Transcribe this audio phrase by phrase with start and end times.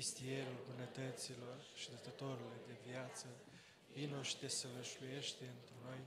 [0.00, 3.26] vistierul bunătăților și dătătorule de viață,
[3.94, 6.00] vino și te sălășluiește într noi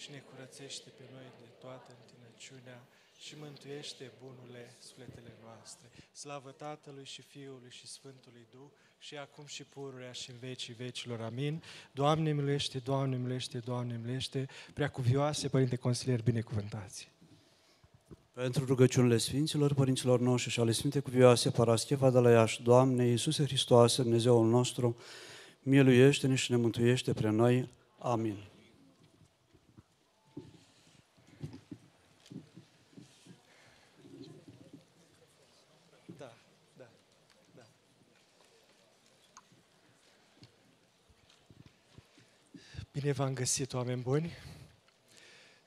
[0.00, 2.80] și ne curățește pe noi de toată întinăciunea
[3.24, 5.86] și mântuiește, bunule, sufletele noastre.
[6.22, 11.20] Slavă Tatălui și Fiului și Sfântului Duh, și acum și pururea și în vecii vecilor.
[11.20, 11.62] Amin.
[11.92, 14.48] Doamne miluiește, Doamne miluiește, Doamne miluiește,
[14.92, 17.10] cuvioase, Părinte Consilier, binecuvântați.
[18.42, 23.44] Pentru rugăciunile Sfinților, Părinților noștri și ale Sfinte Cuvioase, Parascheva de la Iași, Doamne Iisuse
[23.44, 24.96] Hristoase, Dumnezeul nostru,
[25.62, 27.68] miluiește-ne și ne mântuiește pre noi.
[27.98, 28.36] Amin.
[42.92, 44.32] Bine v-am găsit, oameni buni!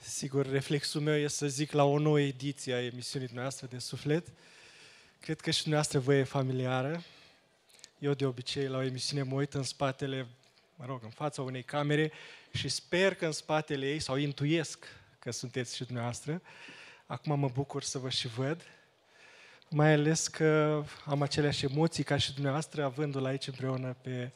[0.02, 4.28] Sigur, reflexul meu este să zic la o nouă ediție a emisiunii noastre de suflet.
[5.20, 7.04] Cred că și dumneavoastră vă e familiară.
[8.00, 10.28] Eu de obicei la o emisiune mă uit în spatele,
[10.76, 12.12] mă rog, în fața unei camere
[12.52, 14.86] și sper că în spatele ei, sau intuiesc
[15.20, 16.42] că sunteți și dumneavoastră.
[17.06, 18.62] Acum mă bucur să vă și văd,
[19.70, 24.32] mai ales că am aceleași emoții ca și dumneavoastră, avându-l aici împreună pe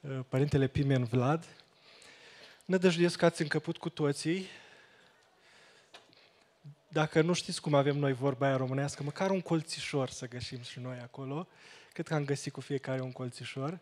[0.00, 1.46] uh, Părintele Pimen Vlad,
[2.64, 4.46] Nădăjduiesc că ați încăput cu toții.
[6.92, 10.80] Dacă nu știți cum avem noi vorba aia românească, măcar un colțișor să găsim și
[10.80, 11.48] noi acolo.
[11.92, 13.78] Cred că am găsit cu fiecare un colțișor.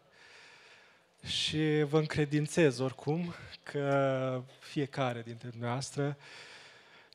[1.25, 6.17] Și vă încredințez oricum că fiecare dintre dumneavoastră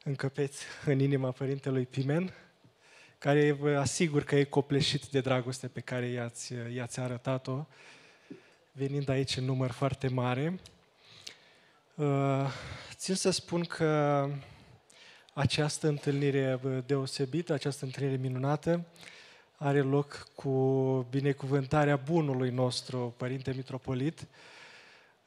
[0.04, 2.34] încăpeți în inima Părintelui Pimen,
[3.18, 7.66] care vă asigur că e copleșit de dragoste pe care i-ați, i-ați arătat-o,
[8.72, 10.60] venind aici în număr foarte mare.
[11.96, 12.52] Uh,
[12.94, 14.30] țin să spun că
[15.38, 18.86] această întâlnire deosebită, această întâlnire minunată,
[19.58, 20.52] are loc cu
[21.10, 24.20] binecuvântarea bunului nostru, Părinte Mitropolit,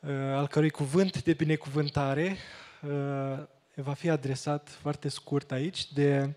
[0.01, 2.37] uh, al cărui cuvânt de binecuvântare
[2.83, 6.35] uh, va fi adresat foarte scurt aici de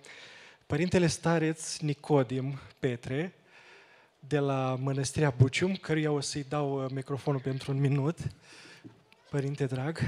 [0.66, 3.34] Părintele Stareț Nicodim Petre,
[4.20, 8.18] de la Mănăstirea Bucium, căruia o să-i dau microfonul pentru un minut.
[9.30, 10.00] Părinte drag.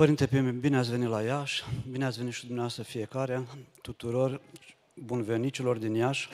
[0.00, 3.46] Părinte Pime, bine ați venit la Iași, bine ați venit și dumneavoastră fiecare,
[3.82, 4.40] tuturor
[4.94, 6.28] bunvenicilor din Iași.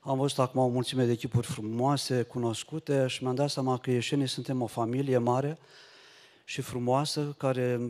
[0.00, 4.26] Am văzut acum o mulțime de echipuri frumoase, cunoscute și mi-am dat seama că ieșenii
[4.26, 5.58] suntem o familie mare
[6.44, 7.80] și frumoasă, care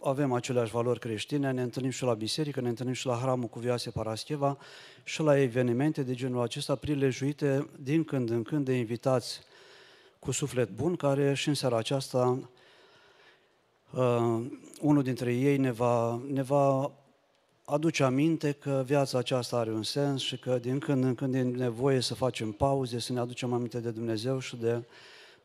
[0.00, 3.58] avem aceleași valori creștine, ne întâlnim și la biserică, ne întâlnim și la hramul cu
[3.58, 4.58] Vioase Parascheva
[5.04, 9.40] și la evenimente de genul acesta prilejuite din când în când de invitați
[10.18, 12.48] cu suflet bun, care și în seara aceasta
[13.96, 14.46] uh,
[14.80, 16.92] unul dintre ei ne va, ne va
[17.64, 21.42] aduce aminte că viața aceasta are un sens și că din când în când e
[21.42, 24.82] nevoie să facem pauze, să ne aducem aminte de Dumnezeu și de,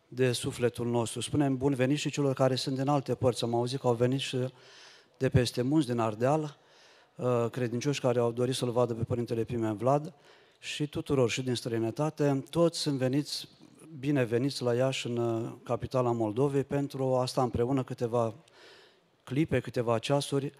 [0.08, 1.22] de sufletul nostru.
[1.22, 3.44] Spunem bun venit și celor care sunt din alte părți.
[3.44, 4.38] Am auzit că au venit și
[5.18, 6.58] de peste munți, din Ardeal,
[7.16, 10.14] uh, credincioși care au dorit să-L vadă pe Părintele Pimen Vlad
[10.60, 12.44] și tuturor și din străinătate.
[12.50, 13.48] Toți sunt veniți
[13.98, 18.36] bineveniți la Iași, în uh, capitala Moldovei, pentru a sta împreună câteva
[19.24, 20.52] clipe, câteva ceasuri,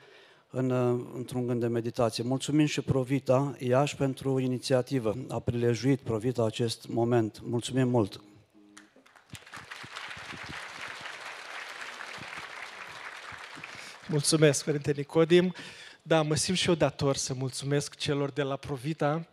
[0.50, 2.24] în, uh, într-un gând de meditație.
[2.24, 5.16] Mulțumim și Provita Iași pentru inițiativă.
[5.30, 7.42] A prilejuit Provita acest moment.
[7.44, 8.22] Mulțumim mult!
[14.08, 15.54] Mulțumesc, Părinte Nicodim.
[16.02, 19.28] Da, mă simt și eu dator să mulțumesc celor de la Provita,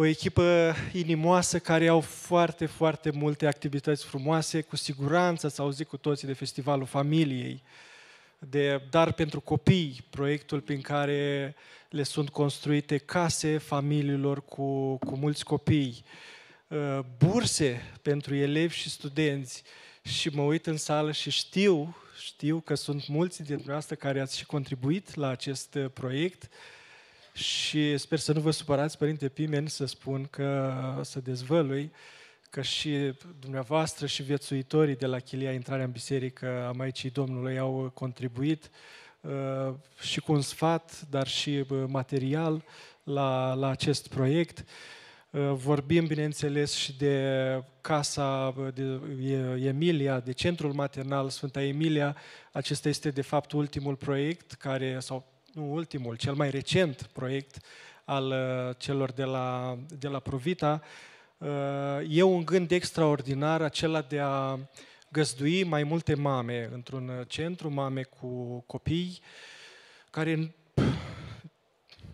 [0.00, 4.60] o echipă inimoasă care au foarte, foarte multe activități frumoase.
[4.60, 7.62] Cu siguranță ați auzit cu toții de Festivalul Familiei,
[8.38, 11.54] de Dar pentru Copii, proiectul prin care
[11.90, 16.04] le sunt construite case familiilor cu, cu mulți copii,
[16.68, 19.62] uh, burse pentru elevi și studenți.
[20.02, 24.36] Și mă uit în sală și știu, știu că sunt mulți dintre dumneavoastră care ați
[24.36, 26.50] și contribuit la acest uh, proiect
[27.32, 31.92] și sper să nu vă supărați, Părinte Pimen, să spun că, să dezvălui
[32.50, 37.90] că și dumneavoastră și viețuitorii de la Chilia Intrarea în Biserică a Maicii Domnului au
[37.94, 38.70] contribuit
[39.20, 42.64] uh, și cu un sfat, dar și uh, material
[43.02, 44.64] la, la acest proiect.
[45.30, 49.00] Uh, vorbim, bineînțeles, și de casa de
[49.66, 52.16] Emilia, de Centrul Maternal Sfânta Emilia.
[52.52, 57.64] Acesta este, de fapt, ultimul proiect care, sau nu ultimul, cel mai recent proiect
[58.04, 60.82] al uh, celor de la, de la Provita,
[61.38, 61.48] uh,
[62.08, 64.58] e un gând extraordinar acela de a
[65.08, 69.20] găzdui mai multe mame într-un centru, mame cu copii,
[70.10, 70.54] care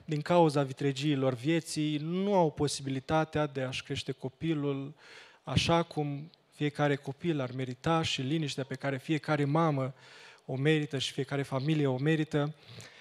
[0.05, 4.95] din cauza vitregiilor vieții, nu au posibilitatea de a-și crește copilul
[5.43, 9.95] așa cum fiecare copil ar merita și liniștea pe care fiecare mamă
[10.47, 12.55] o merită și fiecare familie o merită.
[12.57, 12.95] Uh,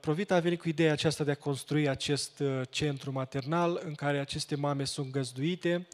[0.00, 4.18] Provita a venit cu ideea aceasta de a construi acest uh, centru maternal în care
[4.18, 5.86] aceste mame sunt găzduite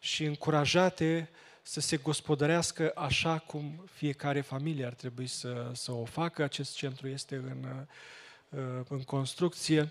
[0.00, 1.28] și încurajate
[1.62, 6.42] să se gospodărească așa cum fiecare familie ar trebui să, să o facă.
[6.42, 7.66] Acest centru este în,
[8.50, 9.90] uh, în construcție.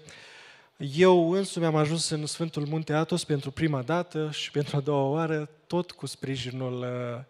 [0.77, 5.09] Eu însumi am ajuns în Sfântul Munte Atos pentru prima dată și pentru a doua
[5.09, 7.23] oară, tot cu sprijinul uh,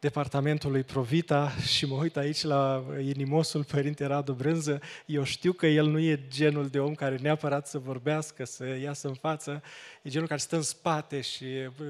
[0.00, 4.80] departamentului Provita și mă uit aici la inimosul Părinte Radu Brânză.
[5.06, 9.08] Eu știu că el nu e genul de om care neapărat să vorbească, să iasă
[9.08, 9.62] în față,
[10.02, 11.46] e genul care stă în spate și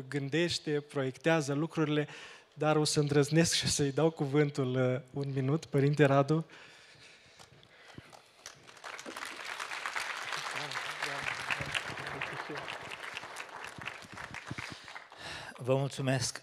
[0.09, 2.09] gândește, proiectează lucrurile,
[2.55, 6.47] dar o să îndrăznesc și să-i dau cuvântul uh, un minut, Părinte Radu.
[15.57, 16.43] Vă mulțumesc.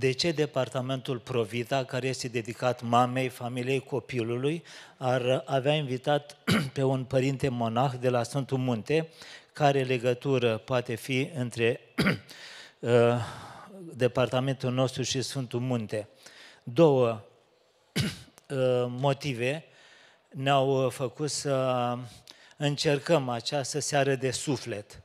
[0.00, 4.62] De ce departamentul Provita, care este dedicat mamei, familiei copilului,
[4.96, 6.36] ar avea invitat
[6.72, 9.08] pe un părinte monah de la Sfântul Munte,
[9.52, 11.80] care legătură poate fi între
[12.78, 12.90] uh,
[13.94, 16.08] departamentul nostru și Sfântul Munte?
[16.62, 17.08] Două
[17.92, 18.06] uh,
[18.88, 19.64] motive
[20.28, 21.96] ne-au făcut să
[22.56, 25.02] încercăm această seară de suflet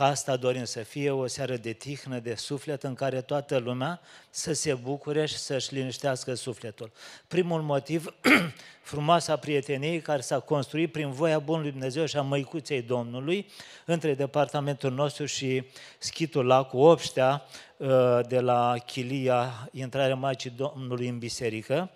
[0.00, 4.00] Ca asta dorim să fie o seară de tihnă, de suflet, în care toată lumea
[4.30, 6.90] să se bucure și să-și liniștească sufletul.
[7.28, 8.14] Primul motiv,
[8.82, 13.46] frumoasa prietenie care s-a construit prin voia Bunului Dumnezeu și a Măicuței Domnului
[13.86, 15.64] între departamentul nostru și
[15.98, 17.42] schitul Lacu Obștea
[17.76, 17.88] uh,
[18.28, 21.90] de la Chilia, intrarea Maicii Domnului în biserică.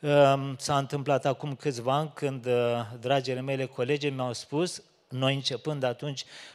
[0.00, 2.52] Um, s-a întâmplat acum câțiva ani când uh,
[3.00, 6.53] dragile mele colegi mi-au spus, noi începând atunci Uh,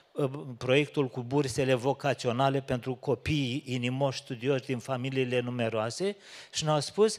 [0.57, 6.16] proiectul cu bursele vocaționale pentru copiii inimoși studioși din familiile numeroase
[6.54, 7.18] și ne-au spus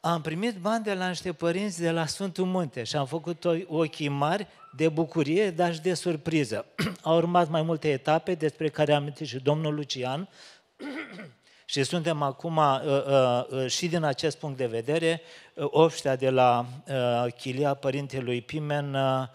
[0.00, 4.08] am primit bani de la niște părinți de la Sfântul Munte și am făcut ochii
[4.08, 4.46] mari
[4.76, 6.66] de bucurie, dar și de surpriză.
[7.02, 10.28] Au urmat mai multe etape despre care am amintit și domnul Lucian
[11.64, 15.20] și suntem acum uh, uh, uh, și din acest punct de vedere,
[15.54, 19.28] uh, obștea de la uh, Chilia Părintelui Pimen uh, Ehm,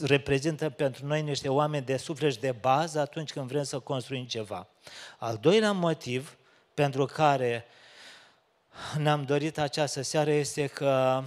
[0.00, 4.24] reprezintă pentru noi niște oameni de suflet și de bază atunci când vrem să construim
[4.24, 4.68] ceva.
[5.18, 6.36] Al doilea motiv
[6.74, 7.64] pentru care
[8.98, 11.22] ne-am dorit această seară este că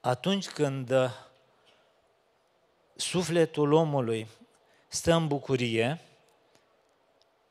[0.00, 0.92] atunci când
[2.96, 4.28] sufletul omului
[4.88, 6.00] stă în bucurie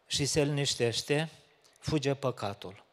[0.07, 1.29] și se liniștește,
[1.79, 2.83] fuge păcatul.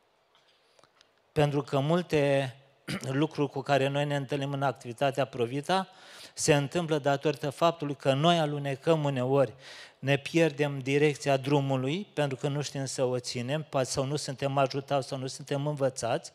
[1.33, 2.57] Pentru că multe
[3.23, 5.89] lucru cu care noi ne întâlnim în activitatea Provita,
[6.35, 9.55] se întâmplă datorită faptului că noi alunecăm uneori,
[9.99, 15.09] ne pierdem direcția drumului pentru că nu știm să o ținem, sau nu suntem ajutați
[15.09, 16.33] sau nu suntem învățați.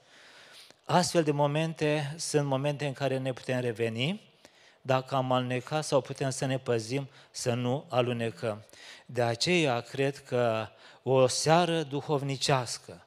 [0.86, 4.22] Astfel de momente sunt momente în care ne putem reveni,
[4.82, 8.66] dacă am alunecat sau putem să ne păzim să nu alunecăm.
[9.06, 10.68] De aceea cred că
[11.04, 13.06] o seară duhovnicească,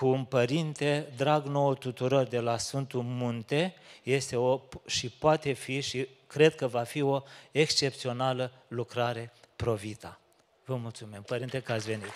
[0.00, 5.80] cu un părinte drag nouă tuturor de la Sfântul Munte este o, și poate fi
[5.80, 10.20] și cred că va fi o excepțională lucrare provita.
[10.64, 12.12] Vă mulțumim, Părinte, că ați venit.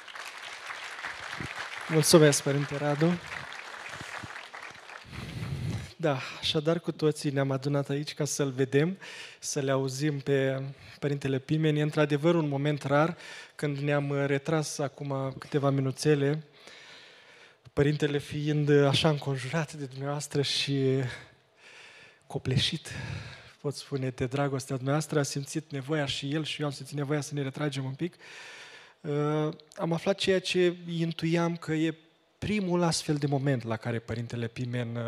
[1.89, 3.13] Mulțumesc, Părinte Radu.
[5.97, 8.99] Da, așadar cu toții ne-am adunat aici ca să-L vedem,
[9.39, 10.63] să le auzim pe
[10.99, 11.79] Părintele Pimeni.
[11.79, 13.17] E într-adevăr un moment rar
[13.55, 16.45] când ne-am retras acum câteva minuțele
[17.75, 21.03] părintele fiind așa înconjurat de dumneavoastră și
[22.27, 22.91] copleșit,
[23.61, 27.21] pot spune, de dragostea dumneavoastră, a simțit nevoia și el și eu am simțit nevoia
[27.21, 28.15] să ne retragem un pic.
[29.01, 31.95] Uh, am aflat ceea ce intuiam că e
[32.39, 35.03] primul astfel de moment la care Părintele Pimen uh,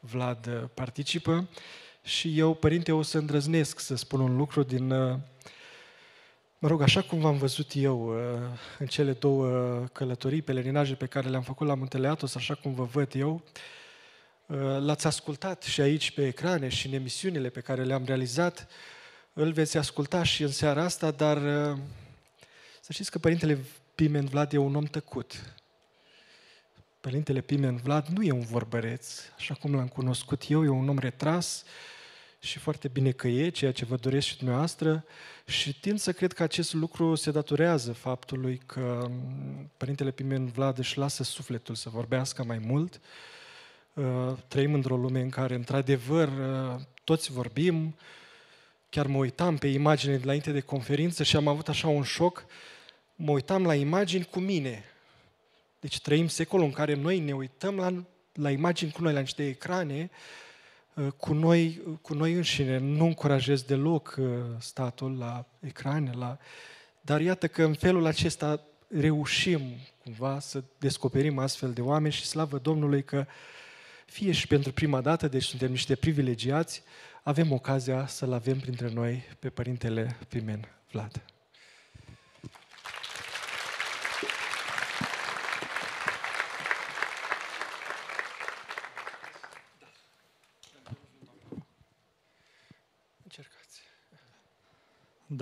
[0.00, 1.48] Vlad uh, participă
[2.02, 4.94] și eu, Părinte, o să îndrăznesc să spun un lucru din
[6.62, 8.40] Mă rog, așa cum v-am văzut eu uh,
[8.78, 9.48] în cele două
[9.92, 13.42] călătorii, pelerinaje pe care le-am făcut la Muntele Atos, așa cum vă văd eu,
[14.46, 18.68] uh, l-ați ascultat și aici pe ecrane și în emisiunile pe care le-am realizat,
[19.32, 21.78] îl veți asculta și în seara asta, dar uh,
[22.80, 23.58] să știți că Părintele
[23.94, 25.54] Pimen Vlad e un om tăcut.
[27.00, 30.98] Părintele Pimen Vlad nu e un vorbăreț, așa cum l-am cunoscut eu, e un om
[30.98, 31.64] retras,
[32.44, 35.04] și foarte bine că e, ceea ce vă doresc și dumneavoastră
[35.46, 39.10] și tind să cred că acest lucru se datorează faptului că
[39.76, 43.00] Părintele Pimen Vlad își lasă sufletul să vorbească mai mult.
[43.94, 47.96] Uh, trăim într-o lume în care, într-adevăr, uh, toți vorbim,
[48.88, 52.46] chiar mă uitam pe imagine înainte de conferință și am avut așa un șoc,
[53.14, 54.84] mă uitam la imagini cu mine.
[55.80, 59.46] Deci trăim secolul în care noi ne uităm la, la imagini cu noi, la niște
[59.48, 60.40] ecrane, uh,
[61.16, 62.78] cu noi, cu noi înșine.
[62.78, 64.26] Nu încurajez deloc uh,
[64.58, 66.38] statul la ecrane, la...
[67.00, 69.60] dar iată că în felul acesta reușim
[70.04, 73.26] cumva să descoperim astfel de oameni și slavă Domnului că
[74.06, 76.82] fie și pentru prima dată, deci suntem niște privilegiați,
[77.22, 81.31] avem ocazia să-L avem printre noi pe Părintele Pimen Vlad.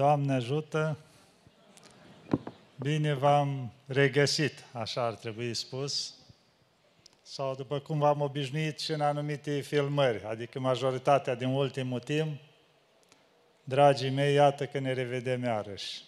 [0.01, 0.97] Doamne ajută!
[2.77, 6.15] Bine v-am regăsit, așa ar trebui spus,
[7.23, 12.41] sau după cum v-am obișnuit și în anumite filmări, adică majoritatea din ultimul timp,
[13.65, 16.05] dragii mei, iată că ne revedem iarăși.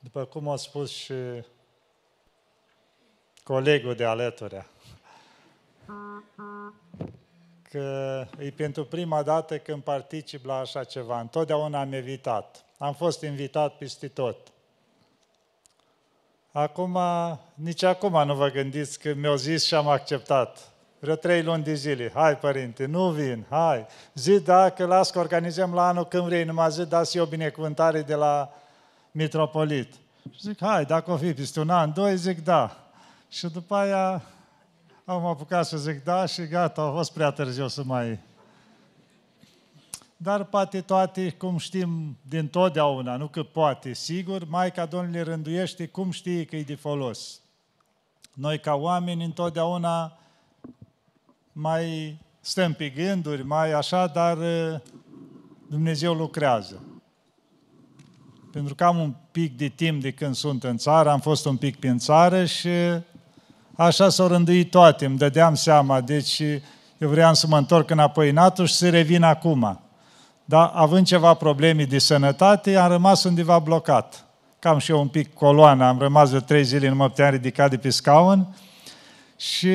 [0.00, 1.14] După cum a spus și
[3.44, 4.66] colegul de alăturea,
[7.72, 11.20] că e pentru prima dată când particip la așa ceva.
[11.20, 12.64] Întotdeauna am evitat.
[12.78, 14.36] Am fost invitat peste tot.
[16.52, 16.98] Acum,
[17.54, 20.58] nici acum nu vă gândiți că mi-au zis și am acceptat.
[20.98, 22.10] Vreo trei luni de zile.
[22.14, 23.86] Hai, părinte, nu vin, hai.
[24.14, 28.02] Zi, da, că las că organizăm la anul când vrei, numai zi, dați o binecuvântare
[28.02, 28.52] de la
[29.10, 29.92] mitropolit.
[30.22, 32.76] Și zic, hai, dacă o fi peste un an, doi, zic da.
[33.28, 34.22] Și după aia
[35.12, 38.18] am apucat să zic da și gata, a fost prea târziu să mai...
[40.16, 46.10] Dar poate toate, cum știm din totdeauna, nu că poate, sigur, Maica Domnului rânduiește cum
[46.10, 47.40] știe că e de folos.
[48.34, 50.18] Noi ca oameni întotdeauna
[51.52, 54.80] mai stăm pe gânduri, mai așa, dar uh,
[55.68, 56.82] Dumnezeu lucrează.
[58.52, 61.56] Pentru că am un pic de timp de când sunt în țară, am fost un
[61.56, 62.68] pic prin țară și
[63.82, 66.40] așa s-au rânduit toate, îmi dădeam seama, deci
[66.98, 69.80] eu vreau să mă întorc înapoi în Atu și să revin acum.
[70.44, 74.24] Dar având ceva probleme de sănătate, am rămas undeva blocat.
[74.58, 77.68] Cam și eu un pic coloană, am rămas de trei zile, nu mă puteam ridica
[77.68, 78.56] de pe scaun
[79.36, 79.68] și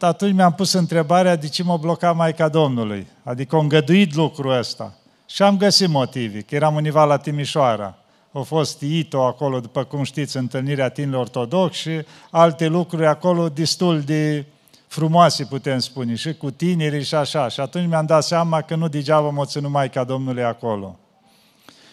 [0.00, 3.06] atunci mi-am pus întrebarea de ce mă bloca Maica Domnului.
[3.22, 4.94] Adică am îngăduit lucrul ăsta.
[5.26, 7.98] Și am găsit motive, că eram undeva la Timișoara
[8.36, 14.00] a fost ITO acolo, după cum știți, întâlnirea tinerilor ortodoxi și alte lucruri acolo destul
[14.00, 14.44] de
[14.86, 17.48] frumoase, putem spune, și cu tinerii și așa.
[17.48, 20.98] Și atunci mi-am dat seama că nu degeaba mă ținu Maica Domnului acolo.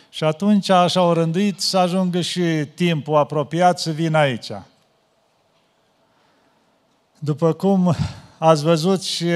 [0.10, 4.52] Și atunci așa au rânduit să ajungă și timpul apropiat să vin aici.
[7.20, 7.96] După cum
[8.38, 9.30] ați văzut și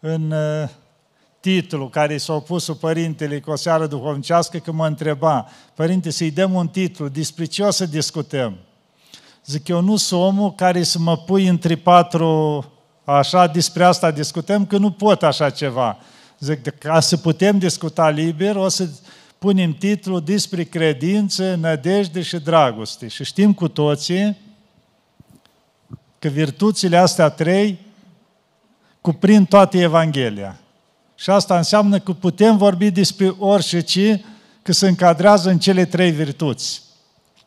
[0.00, 0.34] în
[1.42, 6.54] titlul care s-a pus părintele cu o seară duhovnicească că mă întreba, părinte, să-i dăm
[6.54, 8.56] un titlu, despre ce o să discutăm?
[9.46, 12.64] Zic, eu nu sunt omul care să mă pui între patru,
[13.04, 15.98] așa, despre asta discutăm, că nu pot așa ceva.
[16.38, 18.88] Zic, ca să putem discuta liber, o să
[19.38, 23.08] punem titlul despre credință, nădejde și dragoste.
[23.08, 24.36] Și știm cu toții
[26.18, 27.78] că virtuțile astea trei
[29.00, 30.61] cuprind toată Evanghelia.
[31.22, 34.24] Și asta înseamnă că putem vorbi despre orice ce,
[34.62, 36.82] că se încadrează în cele trei virtuți.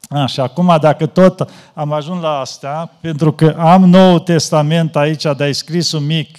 [0.09, 5.21] A, și acum, dacă tot am ajuns la asta, pentru că am Nou Testament aici,
[5.21, 6.37] dar ai scris un mic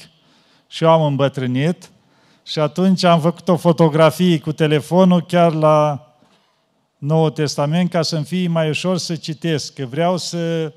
[0.67, 1.91] și eu am îmbătrânit,
[2.43, 6.07] și atunci am făcut o fotografie cu telefonul chiar la
[6.99, 10.73] Noul Testament ca să-mi fie mai ușor să citesc, că vreau să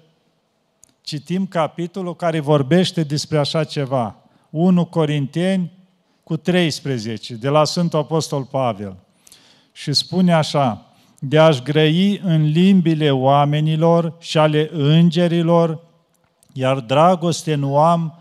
[1.01, 4.15] citim capitolul care vorbește despre așa ceva.
[4.49, 5.77] 1 Corinteni
[6.29, 8.95] cu 13, de la Sfântul Apostol Pavel.
[9.71, 10.85] Și spune așa,
[11.19, 15.79] de a-și grăi în limbile oamenilor și ale îngerilor,
[16.53, 18.19] iar dragoste nu am,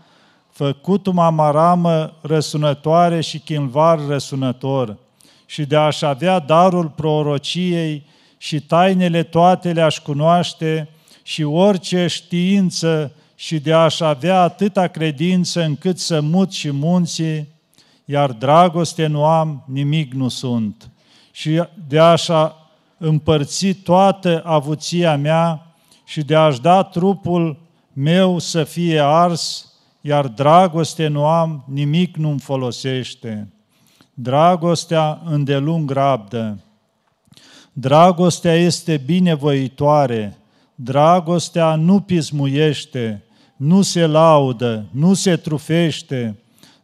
[0.51, 4.97] făcut-mă amaramă răsunătoare și chinvar răsunător,
[5.45, 8.05] și de a-și avea darul prorociei
[8.37, 10.89] și tainele toate le-aș cunoaște
[11.23, 17.57] și orice știință și de a-și avea atâta credință încât să mut și munții,
[18.11, 20.89] iar dragoste nu am, nimic nu sunt.
[21.31, 25.75] Și de așa împărți toată avuția mea
[26.05, 27.59] și de a-și da trupul
[27.93, 33.53] meu să fie ars, iar dragoste nu am, nimic nu-mi folosește.
[34.13, 36.59] Dragostea îndelung rabdă.
[37.73, 40.37] Dragostea este binevoitoare.
[40.75, 43.23] Dragostea nu pismuiește.
[43.55, 46.37] nu se laudă, nu se trufește,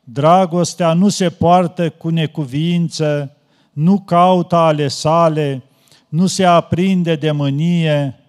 [0.07, 3.35] dragostea nu se poartă cu necuvință,
[3.73, 5.63] nu caută ale sale,
[6.09, 8.19] nu se aprinde de mânie,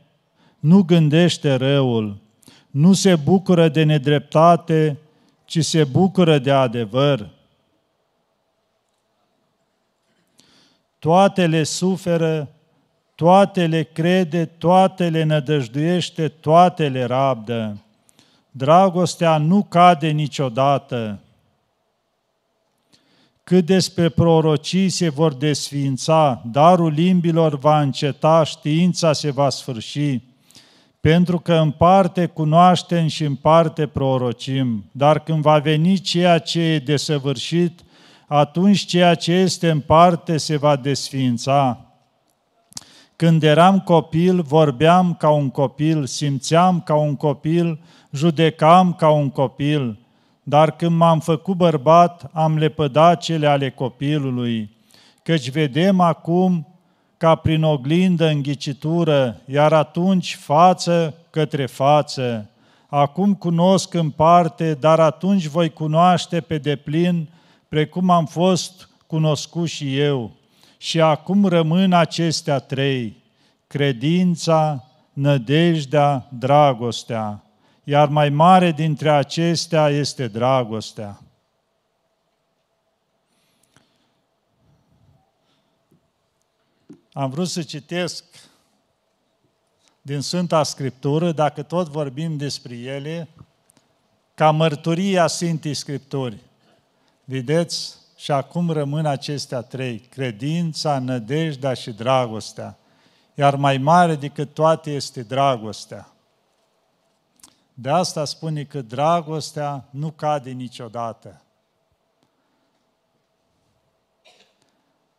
[0.59, 2.17] nu gândește răul,
[2.71, 4.99] nu se bucură de nedreptate,
[5.45, 7.31] ci se bucură de adevăr.
[10.99, 12.49] Toate le suferă,
[13.15, 17.81] toate le crede, toate le nădăjduiește, toate le rabdă.
[18.51, 21.21] Dragostea nu cade niciodată.
[23.49, 30.21] Cât despre prorocii se vor desfința, darul limbilor va înceta, știința se va sfârși,
[31.01, 36.61] pentru că în parte cunoaștem și în parte prorocim, dar când va veni ceea ce
[36.61, 37.81] e desăvârșit,
[38.27, 41.87] atunci ceea ce este în parte se va desfința.
[43.17, 47.81] Când eram copil, vorbeam ca un copil, simțeam ca un copil,
[48.13, 50.06] judecam ca un copil,
[50.49, 54.77] dar când m-am făcut bărbat, am lepădat cele ale copilului,
[55.23, 56.67] căci vedem acum
[57.17, 62.51] ca prin oglindă înghicitură, iar atunci față către față.
[62.87, 67.29] Acum cunosc în parte, dar atunci voi cunoaște pe deplin,
[67.69, 70.31] precum am fost cunoscut și eu.
[70.79, 73.17] Și acum rămân acestea trei,
[73.67, 77.46] credința, nădejdea, dragostea
[77.89, 81.21] iar mai mare dintre acestea este dragostea.
[87.13, 88.25] Am vrut să citesc
[90.03, 93.29] din Sfânta Scriptură, dacă tot vorbim despre ele,
[94.35, 96.41] ca mărturia Sfintei Scripturi.
[97.25, 97.95] Vedeți?
[98.17, 102.79] Și acum rămân acestea trei, credința, nădejdea și dragostea.
[103.35, 106.11] Iar mai mare decât toate este dragostea.
[107.79, 111.43] De asta spune că dragostea nu cade niciodată.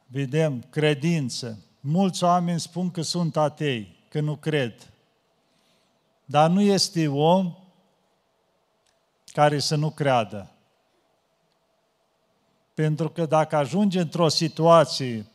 [0.06, 1.58] Vedem credință.
[1.80, 4.94] Mulți oameni spun că sunt atei, că nu cred.
[6.26, 7.56] Dar nu este om
[9.26, 10.52] care să nu creadă.
[12.74, 15.26] Pentru că dacă ajunge într-o situație,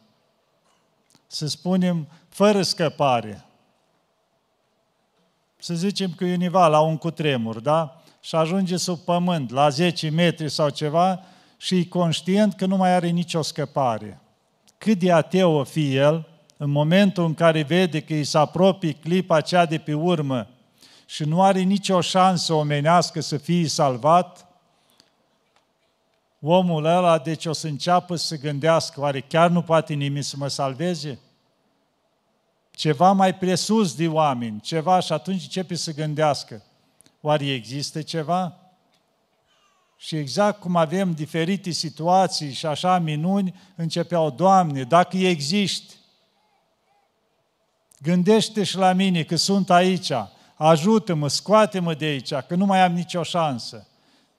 [1.27, 3.45] să spunem, fără scăpare,
[5.63, 8.03] să zicem că e univa la un cutremur, da?
[8.21, 11.23] Și ajunge sub pământ, la 10 metri sau ceva,
[11.57, 14.21] și e conștient că nu mai are nicio scăpare.
[14.79, 18.93] Cât de ateu o fi el, în momentul în care vede că îi se apropie
[18.93, 20.49] clipa cea de pe urmă
[21.07, 24.47] și nu are nicio șansă omenească să fie salvat,
[26.41, 30.49] omul ăla deci o să înceapă să gândească, oare chiar nu poate nimic să mă
[30.49, 31.19] salveze?
[32.73, 36.63] Ceva mai presus de oameni, ceva și atunci începe să gândească,
[37.21, 38.57] oare există ceva?
[39.97, 45.95] Și exact cum avem diferite situații și așa minuni, începeau, Doamne, dacă existi,
[47.99, 50.13] gândește și la mine că sunt aici,
[50.55, 53.87] ajută-mă, scoate-mă de aici, că nu mai am nicio șansă.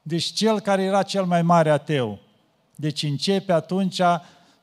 [0.01, 2.19] Deci cel care era cel mai mare ateu,
[2.75, 4.01] deci începe atunci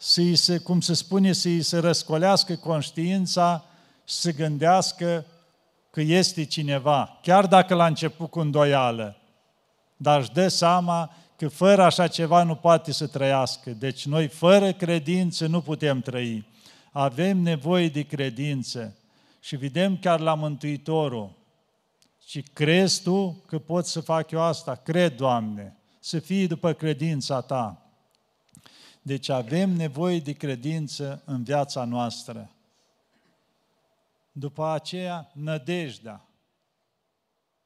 [0.02, 3.64] să-i se, cum se spune, să-i se răscolească conștiința
[4.04, 5.26] și să gândească
[5.90, 9.16] că este cineva, chiar dacă la început cu îndoială,
[9.96, 13.70] dar își dă seama că fără așa ceva nu poate să trăiască.
[13.70, 16.46] Deci noi fără credință nu putem trăi.
[16.92, 18.96] Avem nevoie de credință.
[19.40, 21.32] Și vedem chiar la Mântuitorul.
[22.26, 24.74] Și crezi tu că pot să fac eu asta?
[24.74, 27.89] Cred, Doamne, să fii după credința ta.
[29.02, 32.50] Deci avem nevoie de credință în viața noastră.
[34.32, 36.28] După aceea, nădejdea.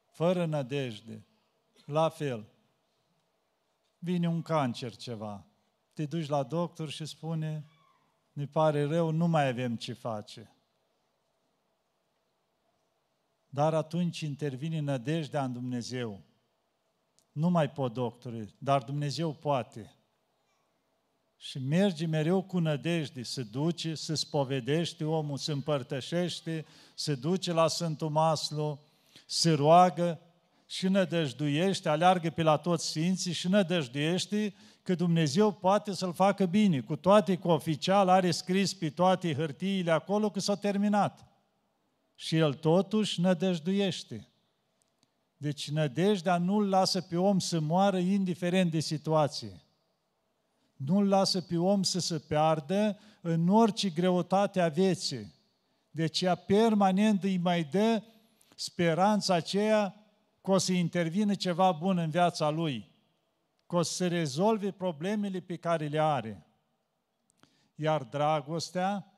[0.05, 1.25] Fără nădejde.
[1.85, 2.45] La fel.
[3.99, 5.45] Vine un cancer ceva.
[5.93, 7.65] Te duci la doctor și spune,
[8.33, 10.55] ne pare rău, nu mai avem ce face.
[13.49, 16.21] Dar atunci intervine nădejdea în Dumnezeu.
[17.31, 19.95] Nu mai pot doctore, dar Dumnezeu poate
[21.47, 27.67] și merge mereu cu nădejde, se duce, se spovedește omul, se împărtășește, se duce la
[27.67, 28.79] Sfântul Maslu,
[29.25, 30.19] se roagă
[30.65, 34.53] și nădăjduiește, aleargă pe la toți sfinții și nădăjduiește
[34.83, 39.91] că Dumnezeu poate să-l facă bine, cu toate că oficial are scris pe toate hârtiile
[39.91, 41.25] acolo că s-a terminat.
[42.15, 44.27] Și el totuși nădăjduiește.
[45.37, 49.59] Deci nădejdea nu-l lasă pe om să moară indiferent de situație
[50.75, 55.33] nu-l lasă pe om să se piardă în orice greutate a vieții.
[55.91, 58.03] Deci ea permanent îi mai dă
[58.55, 59.95] speranța aceea
[60.41, 62.91] că o să intervină ceva bun în viața lui,
[63.65, 66.47] că o să rezolve problemele pe care le are.
[67.75, 69.13] Iar dragostea,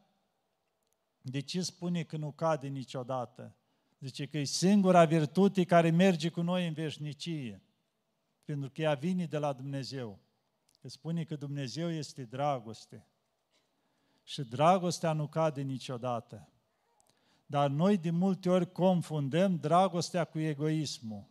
[1.22, 3.56] de ce spune că nu cade niciodată?
[4.00, 7.62] Zice că e singura virtute care merge cu noi în veșnicie,
[8.46, 10.20] pentru că ea vine de la Dumnezeu.
[10.88, 13.08] Că spune că Dumnezeu este dragoste.
[14.24, 16.50] Și dragostea nu cade niciodată.
[17.46, 21.28] Dar noi de multe ori confundăm dragostea cu egoismul.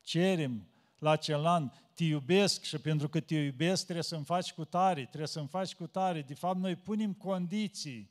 [0.00, 0.68] Cerem
[0.98, 5.26] la celălalt, te iubesc și pentru că te iubesc trebuie să-mi faci cu tare, trebuie
[5.26, 6.22] să-mi faci cu tare.
[6.22, 8.10] De fapt, noi punem condiții.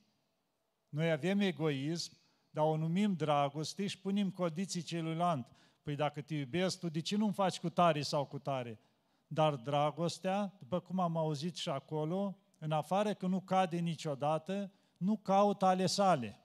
[0.90, 2.18] Noi avem egoism,
[2.50, 5.48] dar o numim dragoste și punem condiții celuilalt.
[5.84, 8.80] Păi dacă te iubesc, tu de ce nu-mi faci cu tare sau cu tare?
[9.34, 15.18] Dar dragostea, după cum am auzit și acolo, în afară că nu cade niciodată, nu
[15.18, 16.40] caută ale sale.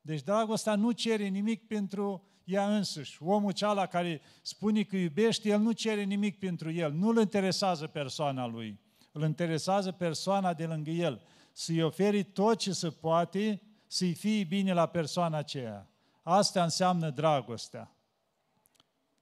[0.00, 3.22] Deci dragostea nu cere nimic pentru ea însăși.
[3.22, 6.92] Omul ceala care spune că iubește, el nu cere nimic pentru el.
[6.92, 8.80] Nu-l interesează persoana lui.
[9.12, 11.22] Îl interesează persoana de lângă el.
[11.52, 15.90] Să-i oferi tot ce se poate să-i fie bine la persoana aceea.
[16.22, 17.96] Asta înseamnă dragostea.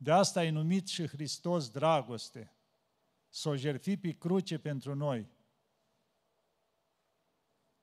[0.03, 2.53] De asta e numit și Hristos dragoste.
[3.29, 5.29] Să o jertfi pe cruce pentru noi.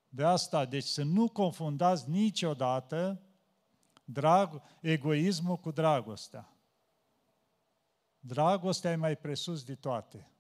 [0.10, 3.21] De asta, deci să nu confundați niciodată
[4.06, 6.53] drag, egoismul cu dragostea.
[8.19, 10.32] Dragostea e mai presus de toate.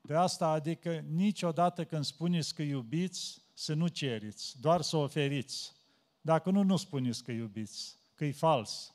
[0.00, 5.72] De asta, adică niciodată când spuneți că iubiți, să nu ceriți, doar să oferiți.
[6.20, 8.91] Dacă nu, nu spuneți că iubiți, că e fals.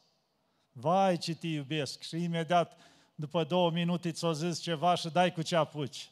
[0.80, 2.78] Vai ce te iubesc și imediat
[3.16, 6.12] după două minute ți-o zis ceva și dai cu ce apuci.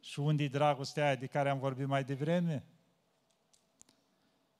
[0.00, 2.64] Și unde-i dragostea aia de care am vorbit mai devreme?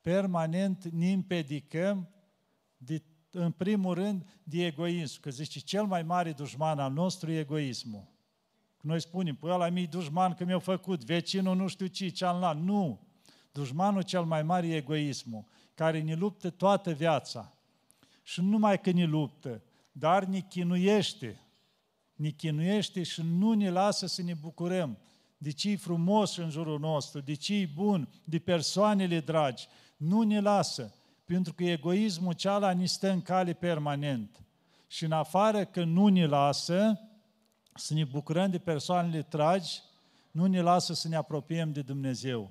[0.00, 2.08] Permanent ne împedicăm,
[2.76, 5.20] de, în primul rând, de egoism.
[5.20, 8.06] Că zice, cel mai mare dușman al nostru e egoismul.
[8.80, 12.62] Noi spunem, păi ăla mi dușman că mi-a făcut, vecinul nu știu ce, cealaltă.
[12.62, 13.00] Nu!
[13.52, 17.56] Dușmanul cel mai mare e egoismul, care ne luptă toată viața.
[18.22, 21.40] Și nu numai că ne luptă, dar ne chinuiește.
[22.14, 24.98] Ne chinuiește și nu ne lasă să ne bucurăm
[25.42, 29.68] de ce e frumos în jurul nostru, de ce e bun, de persoanele dragi.
[29.96, 34.44] Nu ne lasă, pentru că egoismul ceala ne stă în cale permanent.
[34.86, 37.00] Și în afară că nu ne lasă,
[37.74, 39.80] să ne bucurăm de persoanele dragi,
[40.30, 42.50] nu ne lasă să ne apropiem de Dumnezeu.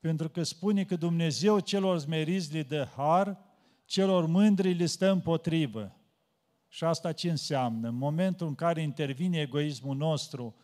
[0.00, 3.38] Pentru că spune că Dumnezeu celor zmeriți le dă har,
[3.86, 5.96] celor mândri le stă împotrivă.
[6.68, 7.88] Și asta ce înseamnă?
[7.88, 10.56] În momentul în care intervine egoismul nostru,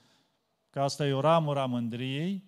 [0.71, 2.45] că asta e o ramură a mândriei,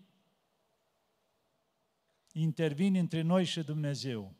[2.33, 4.35] intervine între noi și Dumnezeu.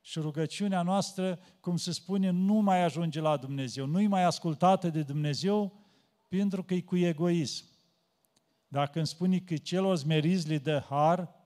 [0.00, 5.02] Și rugăciunea noastră, cum se spune, nu mai ajunge la Dumnezeu, nu-i mai ascultată de
[5.02, 5.78] Dumnezeu,
[6.28, 7.64] pentru că e cu egoism.
[8.68, 11.39] Dacă îmi spune că celor zmeriți le dă har,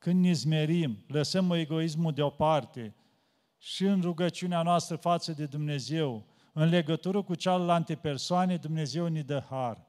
[0.00, 2.94] când ne zmerim, lăsăm egoismul deoparte
[3.58, 9.42] și în rugăciunea noastră față de Dumnezeu, în legătură cu cealaltă persoane, Dumnezeu ne dă
[9.48, 9.86] har.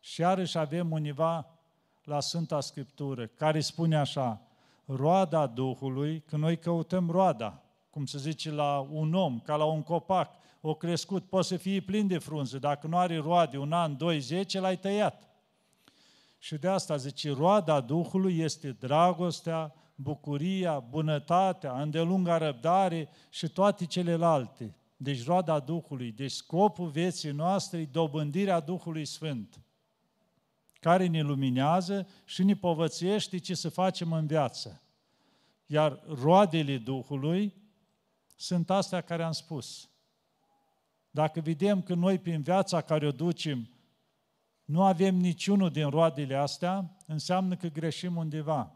[0.00, 1.58] Și iarăși avem univa
[2.04, 4.40] la Sfânta Scriptură, care spune așa,
[4.84, 9.82] roada Duhului, că noi căutăm roada, cum se zice la un om, ca la un
[9.82, 13.96] copac, o crescut, poate să fie plin de frunze, dacă nu are roade un an,
[13.96, 15.31] doi, zece, l-ai tăiat.
[16.42, 24.76] Și de asta zice, roada Duhului este dragostea, bucuria, bunătatea, îndelunga răbdare și toate celelalte.
[24.96, 29.60] Deci roada Duhului, deci scopul vieții noastre e dobândirea Duhului Sfânt,
[30.80, 34.82] care ne luminează și ne povățuiește ce să facem în viață.
[35.66, 37.54] Iar roadele Duhului
[38.36, 39.90] sunt astea care am spus.
[41.10, 43.71] Dacă vedem că noi prin viața care o ducem
[44.64, 48.72] nu avem niciunul din roadele astea, înseamnă că greșim undeva.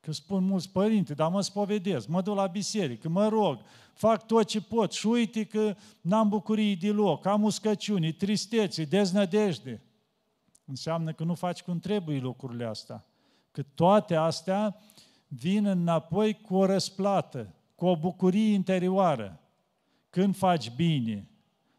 [0.00, 3.60] Că spun mulți părinte, dar mă spovedesc, mă duc la biserică, mă rog,
[3.94, 9.82] fac tot ce pot și uite că n-am bucurii deloc, am uscăciuni, tristețe, deznădejde.
[10.64, 13.04] Înseamnă că nu faci cum trebuie lucrurile astea.
[13.50, 14.76] Că toate astea
[15.28, 19.40] vin înapoi cu o răsplată, cu o bucurie interioară.
[20.10, 21.28] Când faci bine,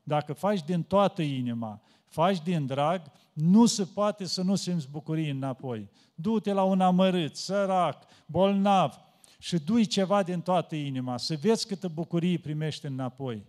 [0.04, 1.82] dacă faci din toată inima,
[2.14, 3.02] faci din drag,
[3.34, 5.90] nu se poate să nu simți bucurie înapoi.
[6.16, 9.00] Du-te la un amărât, sărac, bolnav
[9.40, 13.46] și dui ceva din toată inima, să vezi câtă bucurie primești înapoi.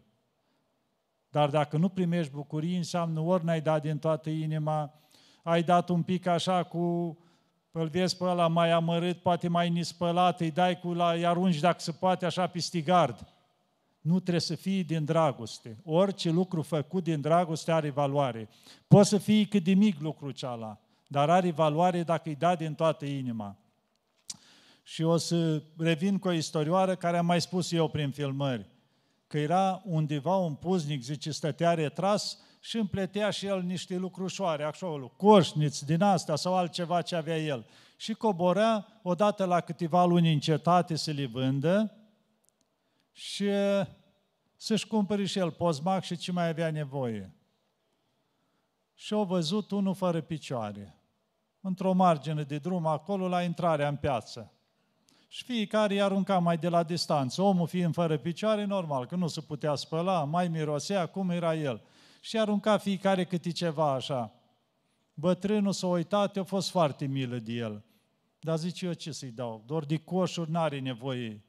[1.29, 4.95] Dar dacă nu primești bucurie, înseamnă ori n-ai dat din toată inima,
[5.43, 7.19] ai dat un pic așa cu
[7.77, 11.61] îl vezi pe ăla mai amărât, poate mai nispălat, îi dai cu la, îi arunci
[11.61, 13.34] dacă se poate așa pe stigard.
[14.05, 15.77] Nu trebuie să fii din dragoste.
[15.85, 18.49] Orice lucru făcut din dragoste are valoare.
[18.89, 22.75] Poți să fii cât de mic lucru ceala, dar are valoare dacă îi dai din
[22.75, 23.57] toată inima.
[24.83, 28.67] Și o să revin cu o istorioară care am mai spus eu prin filmări.
[29.27, 35.09] Că era undeva un puznic, zice, stătea retras și împletea și el niște lucrușoare, acolo,
[35.17, 37.67] coșniți din astea sau altceva ce avea el.
[37.97, 42.04] Și coborea odată la câteva luni în cetate să le vândă
[43.17, 43.49] și
[44.57, 47.35] să-și cumpere și el pozmac și ce mai avea nevoie.
[48.95, 50.99] Și au văzut unul fără picioare,
[51.61, 54.53] într-o margine de drum acolo la intrarea în piață.
[55.29, 57.43] Și fiecare i-a aruncat mai de la distanță.
[57.43, 61.83] Omul fiind fără picioare, normal, că nu se putea spăla, mai mirosea, cum era el.
[62.21, 64.33] Și arunca fiecare câte ceva așa.
[65.15, 67.85] Bătrânul s-a uitat, a fost foarte milă de el.
[68.41, 69.63] Dar zice eu ce să-i dau?
[69.67, 71.45] Doar de coșuri n-are nevoie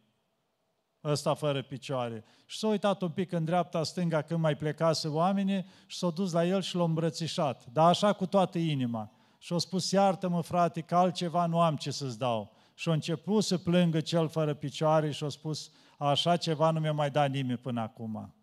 [1.05, 2.23] ăsta fără picioare.
[2.45, 6.31] Și s-a uitat un pic în dreapta, stânga, când mai plecase oamenii și s-a dus
[6.31, 7.65] la el și l-a îmbrățișat.
[7.71, 9.11] Dar așa cu toată inima.
[9.37, 12.53] Și a spus, iartă-mă frate, că altceva nu am ce să-ți dau.
[12.73, 16.93] Și a început să plângă cel fără picioare și a spus, așa ceva nu mi-a
[16.93, 18.35] mai dat nimeni până acum.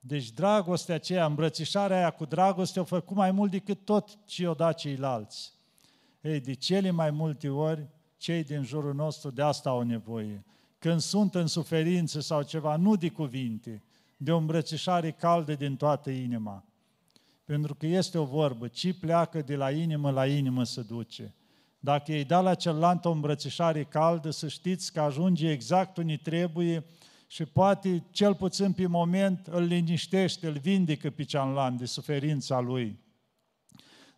[0.00, 4.54] Deci dragostea aceea, îmbrățișarea aia cu dragoste, au făcut mai mult decât tot ce i-au
[4.54, 5.52] dat ceilalți.
[6.20, 10.44] Ei, de cele mai multe ori, cei din jurul nostru de asta au nevoie.
[10.78, 13.82] Când sunt în suferință sau ceva, nu de cuvinte,
[14.16, 16.64] de o îmbrățișare caldă din toată inima.
[17.44, 21.34] Pentru că este o vorbă, ce pleacă de la inimă la inimă se duce.
[21.80, 26.84] Dacă îi da la celălalt o îmbrățișare caldă, să știți că ajunge exact unde trebuie
[27.26, 32.98] și poate, cel puțin pe moment, îl liniștește, îl vindecă pe cealaltă de suferința lui.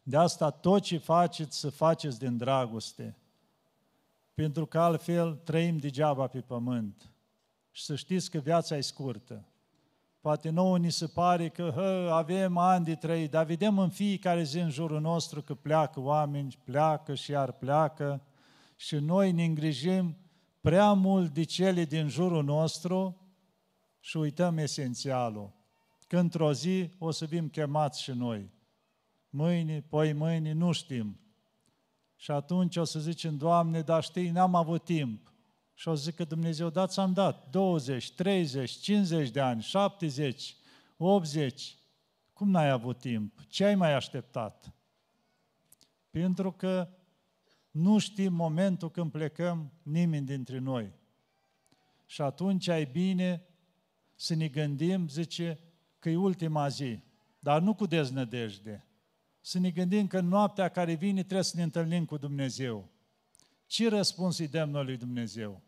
[0.03, 3.17] De asta tot ce faceți, să faceți din dragoste.
[4.35, 7.11] Pentru că altfel trăim degeaba pe pământ.
[7.71, 9.45] Și să știți că viața e scurtă.
[10.21, 14.43] Poate nouă ni se pare că hă, avem ani de trăit, dar vedem în fiecare
[14.43, 18.23] zi în jurul nostru că pleacă oameni, pleacă și iar pleacă
[18.77, 20.17] și noi ne îngrijim
[20.61, 23.21] prea mult de cele din jurul nostru
[24.01, 25.53] și uităm esențialul.
[26.07, 28.51] Că într-o zi o să fim chemați și noi.
[29.29, 31.21] Mâine, poi mâine, nu știm.
[32.21, 35.33] Și atunci o să zicem, Doamne, dar știi, n-am avut timp.
[35.75, 40.57] Și o să zic că Dumnezeu, da, ți-am dat 20, 30, 50 de ani, 70,
[40.97, 41.77] 80.
[42.33, 43.45] Cum n-ai avut timp?
[43.49, 44.73] Ce ai mai așteptat?
[46.11, 46.89] Pentru că
[47.71, 50.93] nu știm momentul când plecăm nimeni dintre noi.
[52.07, 53.47] Și atunci ai bine
[54.15, 55.59] să ne gândim, zice,
[55.99, 57.01] că e ultima zi,
[57.39, 58.85] dar nu cu deznădejde.
[59.51, 62.89] Să ne gândim că în noaptea care vine trebuie să ne întâlnim cu Dumnezeu.
[63.67, 65.61] Ce răspuns îi dăm noi lui Dumnezeu?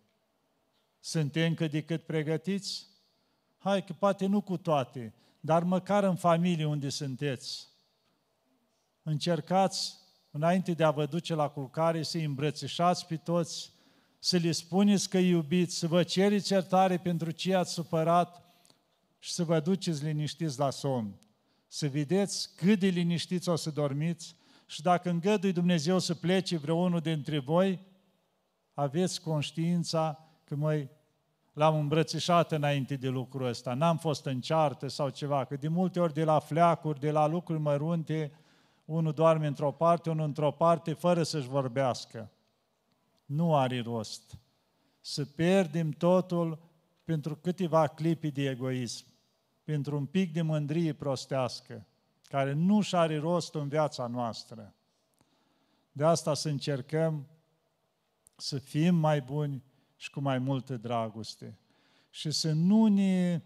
[1.00, 2.86] Suntem cât de cât pregătiți?
[3.58, 7.68] Hai că poate nu cu toate, dar măcar în familie unde sunteți.
[9.02, 9.94] Încercați,
[10.30, 13.72] înainte de a vă duce la culcare, să-i îmbrățișați pe toți,
[14.18, 18.42] să le spuneți că iubiți, să vă cereți iertare pentru ce ați supărat
[19.18, 21.16] și să vă duceți liniștiți la somn.
[21.74, 27.00] Să vedeți cât de liniștiți o să dormiți și dacă îngădui Dumnezeu să plece vreunul
[27.00, 27.80] dintre voi,
[28.74, 30.90] aveți conștiința că măi,
[31.52, 36.00] l-am îmbrățișat înainte de lucrul ăsta, n-am fost în ceartă sau ceva, că de multe
[36.00, 38.32] ori de la fleacuri, de la lucruri mărunte,
[38.84, 42.30] unul doarme într-o parte, unul într-o parte, fără să-și vorbească.
[43.24, 44.38] Nu are rost.
[45.00, 46.58] Să pierdem totul
[47.04, 49.11] pentru câteva clipi de egoism,
[49.72, 51.86] pentru un pic de mândrie prostească,
[52.22, 54.74] care nu și are rost în viața noastră.
[55.92, 57.26] De asta să încercăm
[58.36, 59.62] să fim mai buni,
[59.96, 61.58] și cu mai multă dragoste.
[62.10, 63.42] Și să nu ne,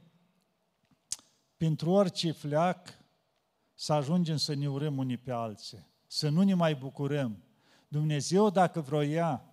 [1.56, 2.88] pentru orice fleac,
[3.74, 7.42] să ajungem să ne urăm unii pe alții, să nu ne mai bucurăm.
[7.88, 9.44] Dumnezeu, dacă vroia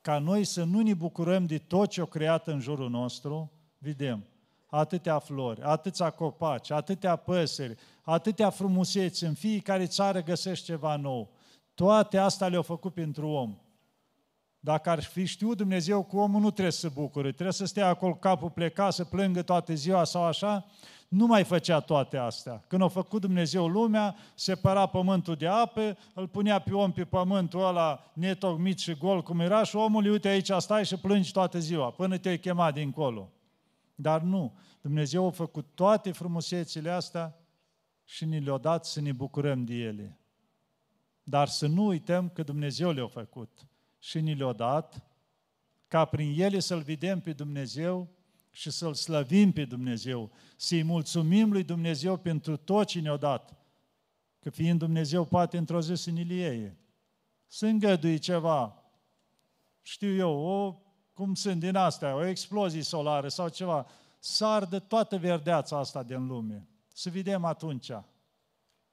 [0.00, 4.28] ca noi să nu ne bucurăm de tot ce a creat în jurul nostru, vedem
[4.74, 11.30] atâtea flori, atâția copaci, atâtea păsări, atâtea frumuseți, în fiecare țară găsești ceva nou.
[11.74, 13.58] Toate astea le-au făcut pentru om.
[14.60, 17.88] Dacă ar fi știut Dumnezeu cu omul nu trebuie să se bucure, trebuie să stea
[17.88, 20.66] acolo capul plecat, să plângă toată ziua sau așa,
[21.08, 22.64] nu mai făcea toate astea.
[22.66, 27.66] Când a făcut Dumnezeu lumea, separa pământul de apă, îl punea pe om pe pământul
[27.66, 31.90] ăla netocmit și gol cum era și omul, uite aici stai și plângi toată ziua,
[31.90, 33.28] până te-ai chemat dincolo.
[33.94, 37.38] Dar nu, Dumnezeu a făcut toate frumusețile astea
[38.04, 40.18] și ni le-a dat să ne bucurăm de ele.
[41.22, 43.66] Dar să nu uităm că Dumnezeu le-a făcut
[43.98, 45.08] și ni le-a dat,
[45.88, 48.08] ca prin ele să-L vedem pe Dumnezeu
[48.50, 53.56] și să-L slăvim pe Dumnezeu, să-i mulțumim lui Dumnezeu pentru tot ce ne-a dat.
[54.38, 56.78] Că fiind Dumnezeu, poate într-o zi să ne lieie.
[57.46, 58.84] Să îngădui ceva,
[59.82, 60.83] știu eu, o,
[61.14, 63.86] cum sunt din astea, o explozie solară sau ceva,
[64.18, 66.68] să ardă toată verdeața asta din lume.
[66.92, 67.90] Să vedem atunci.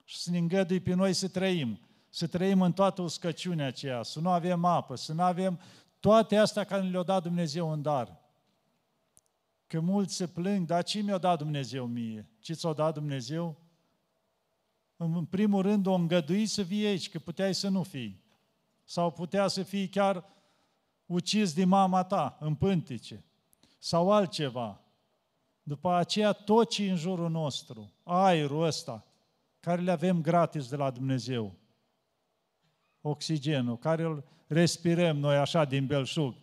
[0.03, 1.79] Și să ne îngădui pe noi să trăim.
[2.10, 5.60] Să trăim în toată uscăciunea aceea, să nu avem apă, să nu avem
[5.99, 8.19] toate astea care le-a dat Dumnezeu în dar.
[9.67, 12.29] Că mulți se plâng, dar ce mi-a dat Dumnezeu mie?
[12.39, 13.55] Ce ți-a dat Dumnezeu?
[14.95, 18.23] În primul rând, o îngădui să vii aici, că puteai să nu fii.
[18.84, 20.25] Sau putea să fii chiar
[21.12, 23.24] ucis de mama ta în pântice.
[23.78, 24.82] Sau altceva.
[25.63, 29.06] După aceea, tot ce în jurul nostru, aerul ăsta,
[29.60, 31.54] care le avem gratis de la Dumnezeu,
[33.02, 36.36] oxigenul, care îl respirăm noi așa din belșug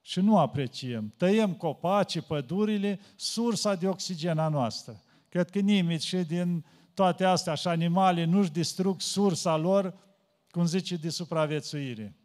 [0.00, 1.12] și nu apreciem.
[1.16, 5.02] Tăiem copacii, pădurile, sursa de oxigen a noastră.
[5.28, 9.94] Cred că nimeni și din toate astea, așa animale, nu-și distrug sursa lor,
[10.50, 12.19] cum zice, de supraviețuire.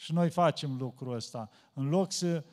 [0.00, 1.50] Și noi facem lucrul ăsta.
[1.72, 2.44] În loc să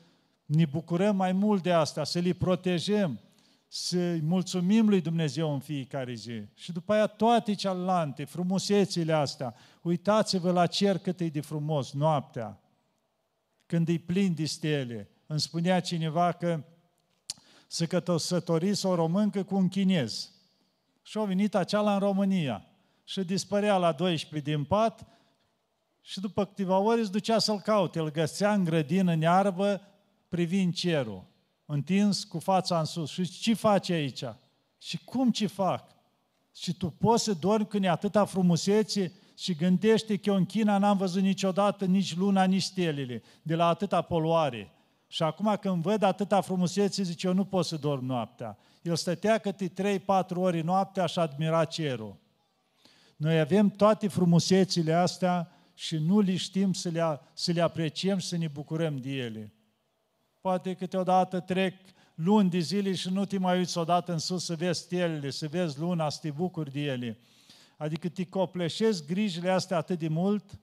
[0.44, 3.20] ne bucurăm mai mult de asta, să le protejăm,
[3.68, 6.42] să mulțumim lui Dumnezeu în fiecare zi.
[6.54, 12.60] Și după aia toate celelalte, frumusețile astea, uitați-vă la cer cât e de frumos noaptea,
[13.66, 15.10] când e plin de stele.
[15.26, 16.64] Îmi spunea cineva că
[17.66, 20.30] să căsătorise o româncă cu un chinez.
[21.02, 22.66] Și a venit acela în România.
[23.04, 25.15] Și dispărea la 12 din pat
[26.08, 27.98] și după câteva ore îți ducea să-l caute.
[27.98, 29.80] Îl găsea în grădină, în iarbă,
[30.28, 31.24] privind cerul,
[31.64, 33.10] întins cu fața în sus.
[33.10, 34.24] Și ce face aici?
[34.78, 35.90] Și cum ce fac?
[36.54, 40.78] Și tu poți să dormi când e atâta frumusețe și gândește că eu în China
[40.78, 44.72] n-am văzut niciodată nici luna, nici stelele, de la atâta poluare.
[45.06, 48.58] Și acum când văd atâta frumusețe, zice, eu nu pot să dorm noaptea.
[48.82, 50.02] El stătea câte 3-4
[50.34, 52.16] ori noaptea și admira cerul.
[53.16, 58.26] Noi avem toate frumusețile astea și nu le știm să le, să le apreciem și
[58.26, 59.54] să ne bucurăm de ele.
[60.40, 61.74] Poate câteodată trec
[62.14, 65.48] luni de zile și nu te mai uiți odată în sus să vezi stelele, să
[65.48, 67.18] vezi luna, să te bucuri de ele.
[67.76, 70.60] Adică te copleșesc grijile astea atât de mult,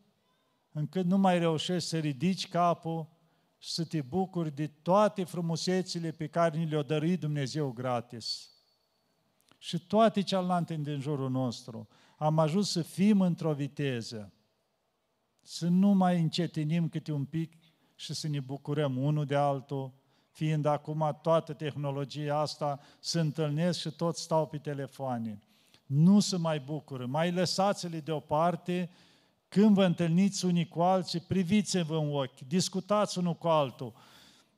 [0.71, 3.07] încât nu mai reușești să ridici capul
[3.57, 8.49] și să te bucuri de toate frumusețile pe care ni le-a dăruit Dumnezeu gratis.
[9.57, 11.87] Și toate celelalte din jurul nostru.
[12.17, 14.33] Am ajuns să fim într-o viteză,
[15.43, 17.53] să nu mai încetinim câte un pic
[17.95, 19.93] și să ne bucurăm unul de altul,
[20.29, 25.41] fiind acum toată tehnologia asta, se întâlnesc și toți stau pe telefoane.
[25.85, 28.89] Nu se mai bucură, mai lăsați-le deoparte,
[29.47, 33.93] când vă întâlniți unii cu alții, priviți-vă în ochi, discutați unul cu altul,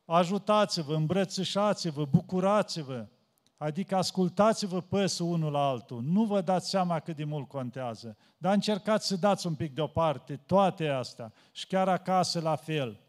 [0.06, 3.08] ajutați-vă, îmbrățișați-vă, bucurați-vă,
[3.58, 6.02] adică ascultați-vă păsul unul la altul.
[6.02, 10.36] Nu vă dați seama cât de mult contează, dar încercați să dați un pic deoparte
[10.46, 13.00] toate astea și chiar acasă la fel.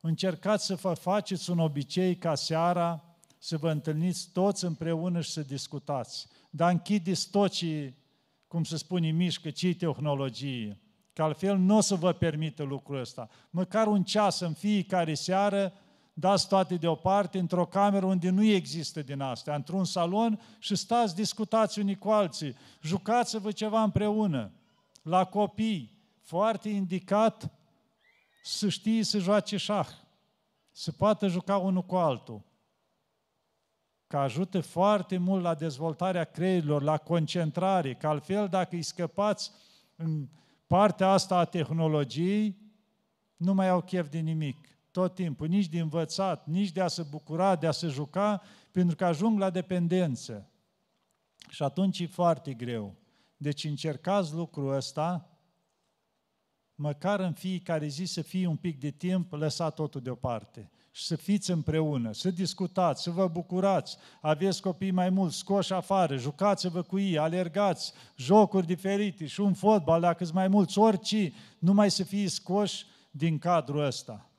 [0.00, 3.02] Încercați să vă faceți un obicei ca seara
[3.38, 6.26] să vă întâlniți toți împreună și să discutați.
[6.50, 7.94] Dar închideți tot ce,
[8.46, 10.80] cum se spune, mișcă, ce tehnologie.
[11.12, 13.28] Că altfel nu o să vă permită lucrul ăsta.
[13.50, 15.72] Măcar un ceas în fiecare seară,
[16.18, 21.78] dați toate deoparte într-o cameră unde nu există din astea, într-un salon și stați, discutați
[21.78, 24.52] unii cu alții, jucați-vă ceva împreună.
[25.02, 27.50] La copii, foarte indicat
[28.42, 29.88] să știe să joace șah,
[30.70, 32.42] să poată juca unul cu altul.
[34.06, 39.50] Că ajută foarte mult la dezvoltarea creierilor, la concentrare, că altfel dacă îi scăpați
[39.96, 40.28] în
[40.66, 42.56] partea asta a tehnologiei,
[43.36, 44.77] nu mai au chef de nimic.
[44.90, 48.96] Tot timpul, nici de învățat, nici de a se bucura, de a se juca, pentru
[48.96, 50.50] că ajung la dependență.
[51.48, 52.94] Și atunci e foarte greu.
[53.36, 55.28] Deci încercați lucrul ăsta,
[56.74, 61.16] măcar în fiecare zi să fie un pic de timp, lăsa totul deoparte și să
[61.16, 66.98] fiți împreună, să discutați, să vă bucurați, aveți copii mai mulți, scoși afară, jucați-vă cu
[66.98, 72.28] ei, alergați, jocuri diferite și un fotbal, dacă sunt mai mulți, orice, numai să fie
[72.28, 74.30] scoși din cadrul ăsta.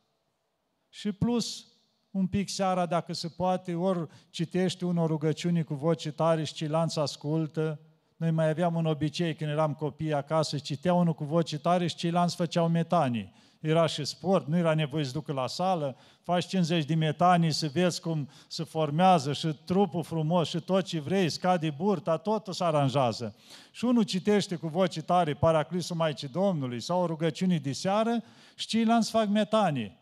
[0.89, 1.67] Și plus,
[2.11, 6.99] un pic seara, dacă se poate, ori citește unor rugăciuni cu voce tare și ceilalți
[6.99, 7.79] ascultă,
[8.19, 11.95] noi mai aveam un obicei când eram copii acasă, citea unul cu voce tare și
[11.95, 13.33] ceilalți făceau metanii.
[13.59, 17.69] era și sport, nu era nevoie să ducă la sală, faci 50 de metanii să
[17.73, 22.63] vezi cum se formează și trupul frumos și tot ce vrei, scade burta, totul se
[22.63, 23.35] aranjează.
[23.71, 28.23] Și unul citește cu voce tare Paraclisul Maicii Domnului sau o rugăciune de seară
[28.55, 29.98] și ceilalți fac metanii.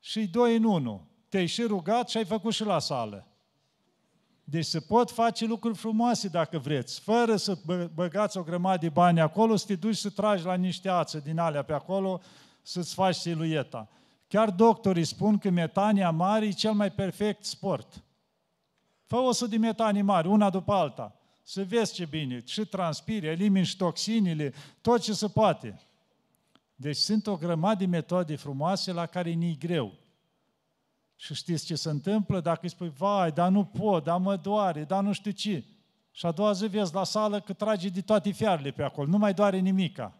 [0.00, 1.06] Și doi în unul.
[1.28, 3.26] Te-ai și rugat și ai făcut și la sală.
[4.44, 7.58] Deci se pot face lucruri frumoase dacă vreți, fără să
[7.94, 11.38] băgați o grămadă de bani acolo, să te duci să tragi la niște ață din
[11.38, 12.20] alea pe acolo,
[12.62, 13.88] să-ți faci silueta.
[14.28, 18.02] Chiar doctorii spun că metania mare e cel mai perfect sport.
[19.06, 23.26] Fă o să de metanii mari, una după alta, să vezi ce bine, și transpiri,
[23.26, 25.80] elimini și toxinile, tot ce se poate.
[26.80, 29.92] Deci sunt o grămadă de metode frumoase la care nu-i greu.
[31.16, 32.40] Și știți ce se întâmplă?
[32.40, 35.64] Dacă îi spui, vai, dar nu pot, dar mă doare, dar nu știu ce.
[36.10, 39.18] Și a doua zi vezi la sală că trage de toate fiarele pe acolo, nu
[39.18, 40.18] mai doare nimica.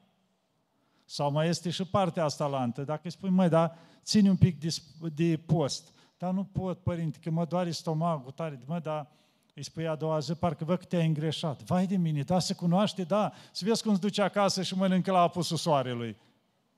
[1.05, 2.83] Sau mai este și partea asta la antă.
[2.83, 4.77] Dacă îi spui, măi, dar ține un pic de,
[5.15, 5.95] de post.
[6.19, 8.61] Dar nu pot, părinte, că mă doare stomacul tare.
[8.67, 9.11] Mă, dar
[9.55, 11.63] îi spui a doua zi, parcă văd că te-ai îngreșat.
[11.63, 13.33] Vai de mine, da, se cunoaște, da.
[13.53, 16.17] Să vezi cum se duce acasă și mănâncă la apusul soarelui.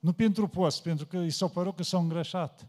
[0.03, 2.67] Nu pentru post, pentru că i s-a părut că s-a îngrășat.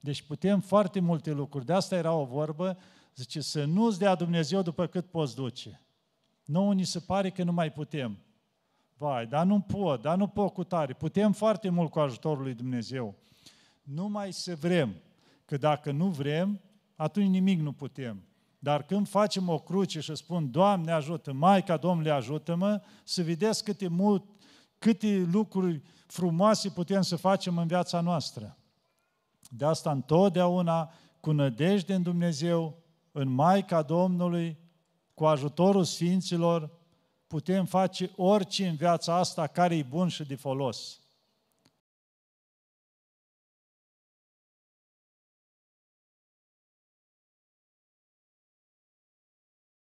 [0.00, 1.64] Deci putem foarte multe lucruri.
[1.66, 2.78] De asta era o vorbă,
[3.14, 5.80] zice, să nu-ți dea Dumnezeu după cât poți duce.
[6.44, 8.18] Nu ni se pare că nu mai putem.
[8.96, 10.92] Vai, dar nu pot, dar nu pot cu tare.
[10.92, 13.14] Putem foarte mult cu ajutorul lui Dumnezeu.
[13.82, 14.94] Numai să vrem.
[15.44, 16.60] Că dacă nu vrem,
[16.96, 18.22] atunci nimic nu putem.
[18.58, 23.88] Dar când facem o cruce și spun, Doamne ajută, Maica Domnului ajută-mă, să vedeți câte,
[23.88, 24.24] mult,
[24.84, 28.58] câte lucruri frumoase putem să facem în viața noastră.
[29.50, 32.82] De asta întotdeauna, cu nădejde în Dumnezeu,
[33.12, 34.58] în Maica Domnului,
[35.14, 36.70] cu ajutorul Sfinților,
[37.26, 41.00] putem face orice în viața asta care e bun și de folos.